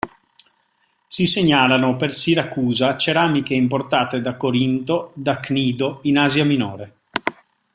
[1.05, 6.95] Si segnalano per Siracusa ceramiche importate da Corinto, da Cnido, in Asia Minore.